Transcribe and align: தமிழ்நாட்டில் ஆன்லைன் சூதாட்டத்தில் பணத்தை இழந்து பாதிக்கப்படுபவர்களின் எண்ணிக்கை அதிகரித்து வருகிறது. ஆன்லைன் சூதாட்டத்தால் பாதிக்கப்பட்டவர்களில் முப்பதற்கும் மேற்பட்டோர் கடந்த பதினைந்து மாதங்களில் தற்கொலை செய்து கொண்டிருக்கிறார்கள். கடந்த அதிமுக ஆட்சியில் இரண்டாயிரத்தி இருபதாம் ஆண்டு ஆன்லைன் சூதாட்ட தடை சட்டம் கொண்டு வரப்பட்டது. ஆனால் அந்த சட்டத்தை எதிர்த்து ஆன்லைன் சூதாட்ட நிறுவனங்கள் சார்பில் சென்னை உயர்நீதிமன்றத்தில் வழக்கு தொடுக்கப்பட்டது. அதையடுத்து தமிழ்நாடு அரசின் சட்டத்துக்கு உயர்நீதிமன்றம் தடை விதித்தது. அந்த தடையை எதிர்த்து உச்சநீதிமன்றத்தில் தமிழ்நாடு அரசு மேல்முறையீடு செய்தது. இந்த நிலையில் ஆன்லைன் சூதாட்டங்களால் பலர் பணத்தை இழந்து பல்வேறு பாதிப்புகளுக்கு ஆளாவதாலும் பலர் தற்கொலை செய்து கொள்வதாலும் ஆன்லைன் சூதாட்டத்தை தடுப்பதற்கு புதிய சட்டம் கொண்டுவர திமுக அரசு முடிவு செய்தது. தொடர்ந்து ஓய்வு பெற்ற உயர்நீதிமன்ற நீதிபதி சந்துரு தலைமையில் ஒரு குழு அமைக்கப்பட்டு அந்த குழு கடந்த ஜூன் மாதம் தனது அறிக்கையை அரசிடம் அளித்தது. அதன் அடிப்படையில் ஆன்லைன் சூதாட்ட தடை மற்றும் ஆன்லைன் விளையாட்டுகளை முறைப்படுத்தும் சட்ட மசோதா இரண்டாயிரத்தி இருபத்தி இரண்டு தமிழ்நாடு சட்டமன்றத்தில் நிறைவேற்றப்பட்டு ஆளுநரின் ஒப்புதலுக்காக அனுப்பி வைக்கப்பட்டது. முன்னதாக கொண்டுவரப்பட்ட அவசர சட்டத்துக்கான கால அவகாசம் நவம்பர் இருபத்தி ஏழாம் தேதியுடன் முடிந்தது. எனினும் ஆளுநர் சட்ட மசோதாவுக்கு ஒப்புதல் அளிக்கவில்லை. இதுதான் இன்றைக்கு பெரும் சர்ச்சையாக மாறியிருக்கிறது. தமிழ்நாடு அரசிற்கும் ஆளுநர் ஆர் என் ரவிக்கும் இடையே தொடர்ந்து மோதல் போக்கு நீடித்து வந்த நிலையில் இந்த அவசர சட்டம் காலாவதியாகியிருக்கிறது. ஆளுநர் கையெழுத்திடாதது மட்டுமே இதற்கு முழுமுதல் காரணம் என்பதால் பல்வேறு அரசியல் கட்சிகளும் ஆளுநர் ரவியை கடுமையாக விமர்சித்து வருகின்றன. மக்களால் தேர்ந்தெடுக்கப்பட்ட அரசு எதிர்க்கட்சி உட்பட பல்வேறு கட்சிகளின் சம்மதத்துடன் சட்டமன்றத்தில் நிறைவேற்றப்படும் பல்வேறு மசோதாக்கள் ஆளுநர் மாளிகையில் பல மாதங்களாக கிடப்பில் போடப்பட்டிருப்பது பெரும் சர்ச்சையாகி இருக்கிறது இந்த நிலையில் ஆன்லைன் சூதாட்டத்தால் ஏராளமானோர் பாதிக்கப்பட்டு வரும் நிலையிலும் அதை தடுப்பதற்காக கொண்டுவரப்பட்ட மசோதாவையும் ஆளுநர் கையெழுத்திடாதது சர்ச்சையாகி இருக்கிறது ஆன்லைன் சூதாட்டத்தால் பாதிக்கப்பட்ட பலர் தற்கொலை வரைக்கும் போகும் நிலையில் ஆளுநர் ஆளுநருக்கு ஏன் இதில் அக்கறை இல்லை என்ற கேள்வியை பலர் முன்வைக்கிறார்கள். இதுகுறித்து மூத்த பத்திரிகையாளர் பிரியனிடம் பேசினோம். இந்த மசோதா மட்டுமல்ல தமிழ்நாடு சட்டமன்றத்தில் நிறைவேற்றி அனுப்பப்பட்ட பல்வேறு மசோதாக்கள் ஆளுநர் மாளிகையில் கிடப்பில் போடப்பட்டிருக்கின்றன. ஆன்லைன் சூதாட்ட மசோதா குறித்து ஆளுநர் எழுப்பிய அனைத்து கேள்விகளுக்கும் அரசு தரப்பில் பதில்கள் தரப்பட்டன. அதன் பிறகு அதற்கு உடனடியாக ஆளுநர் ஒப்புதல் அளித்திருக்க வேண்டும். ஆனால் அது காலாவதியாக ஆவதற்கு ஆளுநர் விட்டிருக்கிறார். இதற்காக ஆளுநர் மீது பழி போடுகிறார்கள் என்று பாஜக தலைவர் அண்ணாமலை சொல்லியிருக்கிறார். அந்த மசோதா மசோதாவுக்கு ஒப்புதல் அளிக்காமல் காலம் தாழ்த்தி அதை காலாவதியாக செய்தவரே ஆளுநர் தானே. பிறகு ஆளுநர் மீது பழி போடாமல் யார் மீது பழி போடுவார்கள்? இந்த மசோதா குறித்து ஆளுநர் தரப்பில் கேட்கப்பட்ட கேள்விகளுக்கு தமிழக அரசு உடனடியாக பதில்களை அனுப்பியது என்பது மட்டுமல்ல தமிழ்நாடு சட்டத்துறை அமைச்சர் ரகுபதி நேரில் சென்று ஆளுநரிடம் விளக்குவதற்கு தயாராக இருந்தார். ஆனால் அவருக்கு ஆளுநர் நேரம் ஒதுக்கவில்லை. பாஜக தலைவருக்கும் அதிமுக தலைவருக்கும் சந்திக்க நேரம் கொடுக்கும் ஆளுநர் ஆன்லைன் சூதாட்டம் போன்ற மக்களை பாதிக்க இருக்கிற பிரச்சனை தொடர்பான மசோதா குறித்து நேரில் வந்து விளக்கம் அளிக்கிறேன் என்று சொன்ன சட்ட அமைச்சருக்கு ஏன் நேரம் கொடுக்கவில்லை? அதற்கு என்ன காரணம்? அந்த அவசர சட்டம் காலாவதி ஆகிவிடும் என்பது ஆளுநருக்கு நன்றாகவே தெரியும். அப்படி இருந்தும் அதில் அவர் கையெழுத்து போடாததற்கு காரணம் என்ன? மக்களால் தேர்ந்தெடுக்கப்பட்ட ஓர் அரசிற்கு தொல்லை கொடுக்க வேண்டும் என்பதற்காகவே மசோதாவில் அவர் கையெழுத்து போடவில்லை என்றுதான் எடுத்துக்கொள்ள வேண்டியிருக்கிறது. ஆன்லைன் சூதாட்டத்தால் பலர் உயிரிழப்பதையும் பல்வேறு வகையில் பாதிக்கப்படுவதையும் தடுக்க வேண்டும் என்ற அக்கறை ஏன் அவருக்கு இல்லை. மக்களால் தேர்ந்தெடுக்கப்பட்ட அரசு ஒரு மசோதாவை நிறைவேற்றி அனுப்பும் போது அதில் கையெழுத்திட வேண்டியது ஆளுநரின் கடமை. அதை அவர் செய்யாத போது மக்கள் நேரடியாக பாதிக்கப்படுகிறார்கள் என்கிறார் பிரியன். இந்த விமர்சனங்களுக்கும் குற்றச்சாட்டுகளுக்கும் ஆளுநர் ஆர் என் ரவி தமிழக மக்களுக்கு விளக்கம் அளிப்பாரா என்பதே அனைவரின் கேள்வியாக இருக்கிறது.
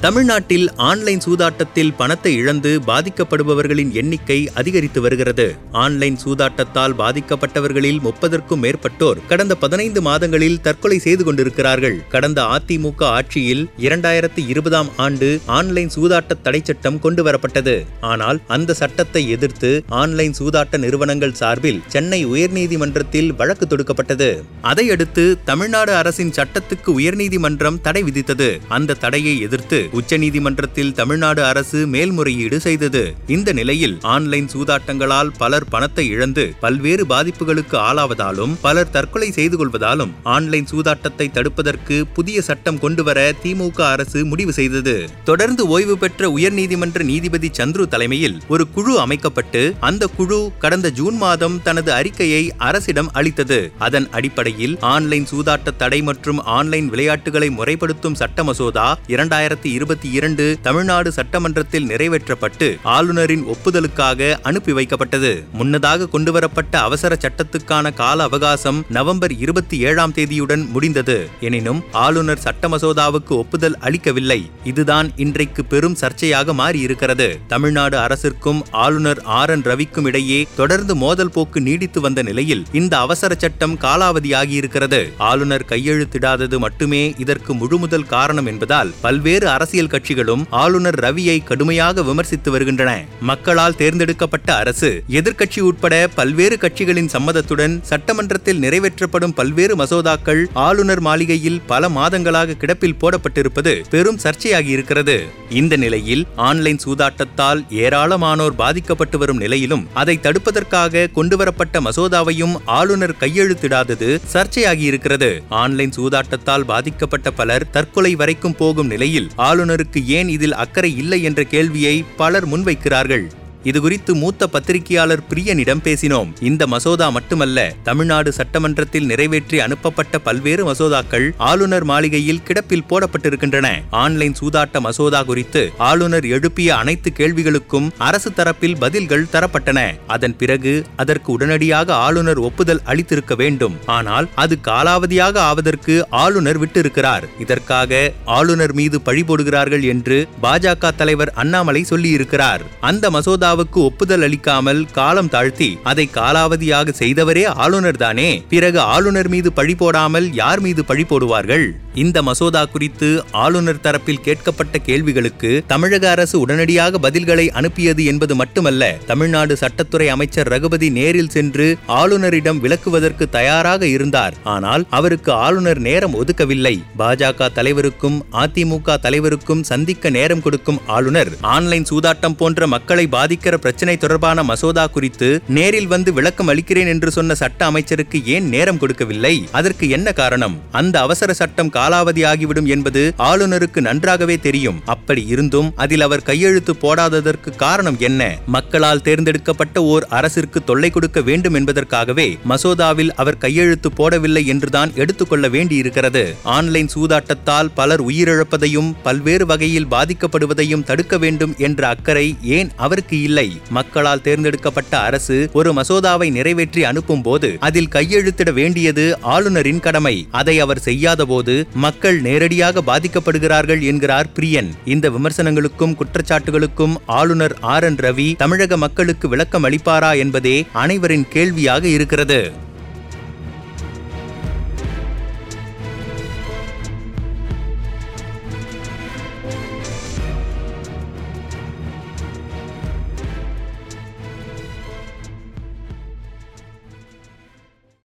தமிழ்நாட்டில் 0.00 0.74
ஆன்லைன் 0.76 1.22
சூதாட்டத்தில் 1.26 1.92
பணத்தை 1.96 2.34
இழந்து 2.34 2.80
பாதிக்கப்படுபவர்களின் 2.86 3.92
எண்ணிக்கை 3.92 4.50
அதிகரித்து 4.54 5.00
வருகிறது. 5.00 5.56
ஆன்லைன் 5.72 6.18
சூதாட்டத்தால் 6.24 6.94
பாதிக்கப்பட்டவர்களில் 6.98 8.00
முப்பதற்கும் 8.00 8.62
மேற்பட்டோர் 8.64 9.26
கடந்த 9.26 9.54
பதினைந்து 9.54 10.02
மாதங்களில் 10.02 10.60
தற்கொலை 10.60 10.98
செய்து 10.98 11.24
கொண்டிருக்கிறார்கள். 11.24 11.96
கடந்த 12.08 12.42
அதிமுக 12.42 13.04
ஆட்சியில் 13.04 13.68
இரண்டாயிரத்தி 13.78 14.46
இருபதாம் 14.48 14.90
ஆண்டு 14.96 15.40
ஆன்லைன் 15.46 15.90
சூதாட்ட 15.96 16.36
தடை 16.42 16.60
சட்டம் 16.64 16.98
கொண்டு 16.98 17.24
வரப்பட்டது. 17.30 17.84
ஆனால் 18.00 18.40
அந்த 18.46 18.74
சட்டத்தை 18.74 19.28
எதிர்த்து 19.28 19.84
ஆன்லைன் 19.86 20.36
சூதாட்ட 20.38 20.76
நிறுவனங்கள் 20.76 21.32
சார்பில் 21.32 21.82
சென்னை 21.86 22.26
உயர்நீதிமன்றத்தில் 22.26 23.34
வழக்கு 23.36 23.66
தொடுக்கப்பட்டது. 23.66 24.42
அதையடுத்து 24.60 25.38
தமிழ்நாடு 25.44 25.94
அரசின் 25.94 26.30
சட்டத்துக்கு 26.30 26.92
உயர்நீதிமன்றம் 27.00 27.80
தடை 27.80 28.02
விதித்தது. 28.02 28.60
அந்த 28.68 28.94
தடையை 28.94 29.40
எதிர்த்து 29.40 29.84
உச்சநீதிமன்றத்தில் 29.92 30.92
தமிழ்நாடு 30.92 31.44
அரசு 31.44 31.86
மேல்முறையீடு 31.86 32.60
செய்தது. 32.60 33.14
இந்த 33.26 33.52
நிலையில் 33.52 33.98
ஆன்லைன் 34.02 34.48
சூதாட்டங்களால் 34.54 35.30
பலர் 35.38 35.68
பணத்தை 35.68 36.08
இழந்து 36.08 36.52
பல்வேறு 36.60 37.06
பாதிப்புகளுக்கு 37.06 37.76
ஆளாவதாலும் 37.76 38.56
பலர் 38.60 38.90
தற்கொலை 38.90 39.30
செய்து 39.30 39.56
கொள்வதாலும் 39.56 40.12
ஆன்லைன் 40.22 40.66
சூதாட்டத்தை 40.72 41.26
தடுப்பதற்கு 41.32 42.02
புதிய 42.14 42.42
சட்டம் 42.42 42.78
கொண்டுவர 42.78 43.32
திமுக 43.44 43.80
அரசு 43.80 44.24
முடிவு 44.24 44.52
செய்தது. 44.52 45.08
தொடர்ந்து 45.24 45.68
ஓய்வு 45.68 45.98
பெற்ற 45.98 46.30
உயர்நீதிமன்ற 46.30 47.02
நீதிபதி 47.02 47.50
சந்துரு 47.58 47.86
தலைமையில் 47.86 48.40
ஒரு 48.48 48.70
குழு 48.70 49.00
அமைக்கப்பட்டு 49.00 49.74
அந்த 49.80 50.06
குழு 50.06 50.52
கடந்த 50.58 50.90
ஜூன் 50.90 51.16
மாதம் 51.16 51.62
தனது 51.62 51.92
அறிக்கையை 51.92 52.52
அரசிடம் 52.56 53.10
அளித்தது. 53.12 53.72
அதன் 53.78 54.10
அடிப்படையில் 54.10 54.78
ஆன்லைன் 54.80 55.26
சூதாட்ட 55.32 55.76
தடை 55.76 56.02
மற்றும் 56.02 56.38
ஆன்லைன் 56.38 56.88
விளையாட்டுகளை 56.88 57.50
முறைப்படுத்தும் 57.50 58.14
சட்ட 58.14 58.44
மசோதா 58.44 58.98
இரண்டாயிரத்தி 59.08 59.72
இருபத்தி 59.76 60.10
இரண்டு 60.10 60.44
தமிழ்நாடு 60.62 61.12
சட்டமன்றத்தில் 61.12 61.88
நிறைவேற்றப்பட்டு 61.88 62.68
ஆளுநரின் 62.82 63.44
ஒப்புதலுக்காக 63.46 64.30
அனுப்பி 64.42 64.72
வைக்கப்பட்டது. 64.72 65.32
முன்னதாக 65.52 66.08
கொண்டுவரப்பட்ட 66.08 66.80
அவசர 66.80 67.18
சட்டத்துக்கான 67.20 67.94
கால 67.94 68.22
அவகாசம் 68.22 68.80
நவம்பர் 68.88 69.34
இருபத்தி 69.38 69.78
ஏழாம் 69.78 70.14
தேதியுடன் 70.14 70.68
முடிந்தது. 70.68 71.28
எனினும் 71.40 71.82
ஆளுநர் 71.92 72.38
சட்ட 72.38 72.68
மசோதாவுக்கு 72.68 73.34
ஒப்புதல் 73.42 73.78
அளிக்கவில்லை. 73.78 74.50
இதுதான் 74.64 75.10
இன்றைக்கு 75.16 75.64
பெரும் 75.64 75.96
சர்ச்சையாக 76.00 76.52
மாறியிருக்கிறது. 76.52 77.28
தமிழ்நாடு 77.48 77.98
அரசிற்கும் 77.98 78.60
ஆளுநர் 78.70 79.22
ஆர் 79.24 79.50
என் 79.50 79.62
ரவிக்கும் 79.62 80.06
இடையே 80.06 80.46
தொடர்ந்து 80.56 80.96
மோதல் 80.96 81.30
போக்கு 81.30 81.60
நீடித்து 81.60 82.00
வந்த 82.00 82.22
நிலையில் 82.22 82.64
இந்த 82.72 82.98
அவசர 82.98 83.34
சட்டம் 83.38 83.78
காலாவதியாகியிருக்கிறது. 83.78 85.00
ஆளுநர் 85.18 85.66
கையெழுத்திடாதது 85.68 86.58
மட்டுமே 86.58 87.14
இதற்கு 87.18 87.54
முழுமுதல் 87.54 88.06
காரணம் 88.06 88.46
என்பதால் 88.46 88.92
பல்வேறு 89.00 89.48
அரசியல் 89.66 89.92
கட்சிகளும் 89.92 90.42
ஆளுநர் 90.60 90.96
ரவியை 91.04 91.36
கடுமையாக 91.44 92.02
விமர்சித்து 92.02 92.48
வருகின்றன. 92.50 92.90
மக்களால் 93.20 93.76
தேர்ந்தெடுக்கப்பட்ட 93.76 94.48
அரசு 94.54 94.90
எதிர்க்கட்சி 95.18 95.60
உட்பட 95.60 95.94
பல்வேறு 96.14 96.56
கட்சிகளின் 96.56 97.10
சம்மதத்துடன் 97.14 97.74
சட்டமன்றத்தில் 97.90 98.60
நிறைவேற்றப்படும் 98.64 99.34
பல்வேறு 99.34 99.76
மசோதாக்கள் 99.76 100.42
ஆளுநர் 100.66 101.02
மாளிகையில் 101.06 101.58
பல 101.66 101.88
மாதங்களாக 101.88 102.56
கிடப்பில் 102.56 102.96
போடப்பட்டிருப்பது 103.02 103.72
பெரும் 103.90 104.20
சர்ச்சையாகி 104.24 104.70
இருக்கிறது 104.76 105.16
இந்த 105.52 105.74
நிலையில் 105.76 106.22
ஆன்லைன் 106.48 106.80
சூதாட்டத்தால் 106.84 107.62
ஏராளமானோர் 107.82 108.56
பாதிக்கப்பட்டு 108.56 109.18
வரும் 109.18 109.42
நிலையிலும் 109.44 109.84
அதை 109.94 110.16
தடுப்பதற்காக 110.18 111.06
கொண்டுவரப்பட்ட 111.18 111.80
மசோதாவையும் 111.80 112.54
ஆளுநர் 112.78 113.18
கையெழுத்திடாதது 113.20 114.10
சர்ச்சையாகி 114.34 114.86
இருக்கிறது 114.92 115.32
ஆன்லைன் 115.64 115.96
சூதாட்டத்தால் 115.98 116.68
பாதிக்கப்பட்ட 116.70 117.30
பலர் 117.32 117.68
தற்கொலை 117.70 118.14
வரைக்கும் 118.16 118.58
போகும் 118.58 118.74
நிலையில் 118.86 119.14
ஆளுநர் 119.36 119.54
ஆளுநருக்கு 119.56 120.04
ஏன் 120.04 120.28
இதில் 120.28 120.54
அக்கறை 120.54 120.96
இல்லை 120.96 121.22
என்ற 121.22 121.42
கேள்வியை 121.42 122.04
பலர் 122.16 122.48
முன்வைக்கிறார்கள். 122.48 123.26
இதுகுறித்து 123.70 124.12
மூத்த 124.22 124.46
பத்திரிகையாளர் 124.46 125.22
பிரியனிடம் 125.30 125.82
பேசினோம். 125.86 126.30
இந்த 126.40 126.66
மசோதா 126.66 127.10
மட்டுமல்ல 127.10 127.64
தமிழ்நாடு 127.82 128.32
சட்டமன்றத்தில் 128.32 129.08
நிறைவேற்றி 129.10 129.60
அனுப்பப்பட்ட 129.60 130.18
பல்வேறு 130.18 130.64
மசோதாக்கள் 130.70 131.26
ஆளுநர் 131.50 131.84
மாளிகையில் 131.84 132.42
கிடப்பில் 132.48 132.86
போடப்பட்டிருக்கின்றன. 132.90 133.68
ஆன்லைன் 133.90 134.36
சூதாட்ட 134.40 134.80
மசோதா 134.80 135.22
குறித்து 135.22 135.62
ஆளுநர் 135.76 136.26
எழுப்பிய 136.26 136.76
அனைத்து 136.76 137.12
கேள்விகளுக்கும் 137.18 137.88
அரசு 138.08 138.30
தரப்பில் 138.30 138.76
பதில்கள் 138.78 139.26
தரப்பட்டன. 139.32 139.80
அதன் 140.06 140.36
பிறகு 140.36 140.74
அதற்கு 140.96 141.32
உடனடியாக 141.32 141.94
ஆளுநர் 141.94 142.38
ஒப்புதல் 142.38 142.82
அளித்திருக்க 142.86 143.34
வேண்டும். 143.34 143.76
ஆனால் 143.86 144.28
அது 144.34 144.58
காலாவதியாக 144.68 145.36
ஆவதற்கு 145.50 145.96
ஆளுநர் 146.10 146.60
விட்டிருக்கிறார். 146.62 147.26
இதற்காக 147.40 148.12
ஆளுநர் 148.24 148.72
மீது 148.72 149.00
பழி 149.00 149.22
போடுகிறார்கள் 149.22 149.84
என்று 149.94 150.28
பாஜக 150.42 150.94
தலைவர் 150.96 151.34
அண்ணாமலை 151.34 151.84
சொல்லியிருக்கிறார். 151.90 152.64
அந்த 152.80 153.10
மசோதா 153.10 153.52
மசோதாவுக்கு 153.56 153.80
ஒப்புதல் 153.88 154.24
அளிக்காமல் 154.26 154.80
காலம் 154.96 155.30
தாழ்த்தி 155.34 155.68
அதை 155.90 156.04
காலாவதியாக 156.16 156.92
செய்தவரே 156.98 157.44
ஆளுநர் 157.64 158.00
தானே. 158.02 158.28
பிறகு 158.52 158.78
ஆளுநர் 158.94 159.30
மீது 159.34 159.48
பழி 159.58 159.74
போடாமல் 159.82 160.26
யார் 160.40 160.60
மீது 160.66 160.82
பழி 160.90 161.04
போடுவார்கள்? 161.10 161.64
இந்த 162.02 162.18
மசோதா 162.28 162.62
குறித்து 162.64 163.08
ஆளுநர் 163.44 163.82
தரப்பில் 163.84 164.22
கேட்கப்பட்ட 164.26 164.78
கேள்விகளுக்கு 164.88 165.50
தமிழக 165.66 166.04
அரசு 166.10 166.36
உடனடியாக 166.40 166.98
பதில்களை 167.06 167.46
அனுப்பியது 167.60 168.02
என்பது 168.12 168.34
மட்டுமல்ல 168.40 168.82
தமிழ்நாடு 169.10 169.56
சட்டத்துறை 169.62 170.08
அமைச்சர் 170.14 170.50
ரகுபதி 170.54 170.90
நேரில் 170.98 171.32
சென்று 171.36 171.68
ஆளுநரிடம் 172.00 172.60
விளக்குவதற்கு 172.64 173.26
தயாராக 173.38 173.82
இருந்தார். 173.86 174.36
ஆனால் 174.56 174.84
அவருக்கு 174.98 175.32
ஆளுநர் 175.46 175.82
நேரம் 175.88 176.18
ஒதுக்கவில்லை. 176.22 176.74
பாஜக 176.98 177.50
தலைவருக்கும் 177.60 178.18
அதிமுக 178.42 178.98
தலைவருக்கும் 179.06 179.66
சந்திக்க 179.72 180.14
நேரம் 180.18 180.44
கொடுக்கும் 180.46 180.82
ஆளுநர் 180.96 181.32
ஆன்லைன் 181.54 181.88
சூதாட்டம் 181.92 182.38
போன்ற 182.42 182.66
மக்களை 182.66 183.04
பாதிக்க 183.06 183.35
இருக்கிற 183.36 183.56
பிரச்சனை 183.64 183.94
தொடர்பான 183.96 184.42
மசோதா 184.42 184.86
குறித்து 184.86 185.26
நேரில் 185.56 185.86
வந்து 185.86 186.10
விளக்கம் 186.12 186.46
அளிக்கிறேன் 186.46 186.86
என்று 186.86 187.10
சொன்ன 187.10 187.34
சட்ட 187.34 187.60
அமைச்சருக்கு 187.64 188.18
ஏன் 188.34 188.46
நேரம் 188.48 188.78
கொடுக்கவில்லை? 188.78 189.32
அதற்கு 189.52 189.84
என்ன 189.88 190.12
காரணம்? 190.12 190.54
அந்த 190.70 190.96
அவசர 191.00 191.30
சட்டம் 191.32 191.72
காலாவதி 191.72 192.22
ஆகிவிடும் 192.26 192.68
என்பது 192.74 193.02
ஆளுநருக்கு 193.18 193.80
நன்றாகவே 193.80 194.36
தெரியும். 194.38 194.78
அப்படி 194.84 195.22
இருந்தும் 195.26 195.68
அதில் 195.76 196.00
அவர் 196.00 196.22
கையெழுத்து 196.22 196.74
போடாததற்கு 196.82 197.52
காரணம் 197.56 197.98
என்ன? 197.98 198.38
மக்களால் 198.46 199.02
தேர்ந்தெடுக்கப்பட்ட 199.02 199.82
ஓர் 199.82 200.06
அரசிற்கு 200.10 200.64
தொல்லை 200.64 200.90
கொடுக்க 200.90 201.20
வேண்டும் 201.20 201.54
என்பதற்காகவே 201.54 202.28
மசோதாவில் 202.48 203.12
அவர் 203.16 203.38
கையெழுத்து 203.38 203.90
போடவில்லை 203.98 204.44
என்றுதான் 204.46 204.92
எடுத்துக்கொள்ள 204.94 205.48
வேண்டியிருக்கிறது. 205.48 206.24
ஆன்லைன் 206.56 206.90
சூதாட்டத்தால் 206.94 207.72
பலர் 207.74 208.04
உயிரிழப்பதையும் 208.06 208.90
பல்வேறு 209.02 209.46
வகையில் 209.46 209.90
பாதிக்கப்படுவதையும் 209.96 210.86
தடுக்க 210.92 211.14
வேண்டும் 211.18 211.54
என்ற 211.58 211.88
அக்கறை 211.88 212.26
ஏன் 212.58 212.70
அவருக்கு 212.76 213.16
இல்லை. 213.26 213.46
மக்களால் 213.78 214.24
தேர்ந்தெடுக்கப்பட்ட 214.26 214.94
அரசு 215.08 215.38
ஒரு 215.58 215.72
மசோதாவை 215.78 216.28
நிறைவேற்றி 216.38 216.84
அனுப்பும் 216.90 217.24
போது 217.26 217.50
அதில் 217.68 217.92
கையெழுத்திட 217.94 218.50
வேண்டியது 218.60 219.06
ஆளுநரின் 219.34 219.82
கடமை. 219.86 220.16
அதை 220.40 220.56
அவர் 220.64 220.84
செய்யாத 220.88 221.24
போது 221.32 221.56
மக்கள் 221.86 222.18
நேரடியாக 222.20 222.84
பாதிக்கப்படுகிறார்கள் 222.90 223.84
என்கிறார் 223.90 224.32
பிரியன். 224.38 224.70
இந்த 224.94 225.06
விமர்சனங்களுக்கும் 225.16 225.96
குற்றச்சாட்டுகளுக்கும் 226.00 226.96
ஆளுநர் 227.20 227.56
ஆர் 227.74 227.86
என் 227.90 228.00
ரவி 228.04 228.28
தமிழக 228.42 228.76
மக்களுக்கு 228.84 229.26
விளக்கம் 229.34 229.66
அளிப்பாரா 229.68 230.12
என்பதே 230.24 230.56
அனைவரின் 230.84 231.26
கேள்வியாக 231.34 231.84
இருக்கிறது. 231.96 232.40